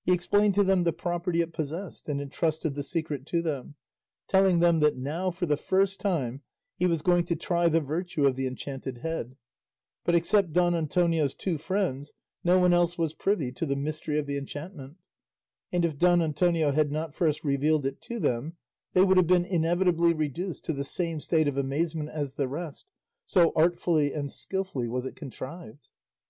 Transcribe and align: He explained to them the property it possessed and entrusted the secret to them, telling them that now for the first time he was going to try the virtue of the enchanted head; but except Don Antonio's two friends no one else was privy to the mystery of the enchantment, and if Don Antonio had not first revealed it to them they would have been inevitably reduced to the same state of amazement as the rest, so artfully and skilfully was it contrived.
He 0.00 0.12
explained 0.14 0.54
to 0.54 0.64
them 0.64 0.84
the 0.84 0.92
property 0.94 1.42
it 1.42 1.52
possessed 1.52 2.08
and 2.08 2.18
entrusted 2.18 2.74
the 2.74 2.82
secret 2.82 3.26
to 3.26 3.42
them, 3.42 3.74
telling 4.26 4.60
them 4.60 4.78
that 4.80 4.96
now 4.96 5.30
for 5.30 5.44
the 5.44 5.54
first 5.58 6.00
time 6.00 6.40
he 6.78 6.86
was 6.86 7.02
going 7.02 7.24
to 7.24 7.36
try 7.36 7.68
the 7.68 7.82
virtue 7.82 8.24
of 8.26 8.36
the 8.36 8.46
enchanted 8.46 9.00
head; 9.04 9.36
but 10.02 10.14
except 10.14 10.54
Don 10.54 10.74
Antonio's 10.74 11.34
two 11.34 11.58
friends 11.58 12.14
no 12.42 12.58
one 12.58 12.72
else 12.72 12.96
was 12.96 13.12
privy 13.12 13.52
to 13.52 13.66
the 13.66 13.76
mystery 13.76 14.18
of 14.18 14.24
the 14.24 14.38
enchantment, 14.38 14.96
and 15.70 15.84
if 15.84 15.98
Don 15.98 16.22
Antonio 16.22 16.70
had 16.70 16.90
not 16.90 17.14
first 17.14 17.44
revealed 17.44 17.84
it 17.84 18.00
to 18.00 18.18
them 18.18 18.54
they 18.94 19.04
would 19.04 19.18
have 19.18 19.26
been 19.26 19.44
inevitably 19.44 20.14
reduced 20.14 20.64
to 20.64 20.72
the 20.72 20.84
same 20.84 21.20
state 21.20 21.46
of 21.48 21.58
amazement 21.58 22.08
as 22.08 22.36
the 22.36 22.48
rest, 22.48 22.86
so 23.26 23.52
artfully 23.54 24.14
and 24.14 24.32
skilfully 24.32 24.88
was 24.88 25.04
it 25.04 25.14
contrived. 25.14 25.90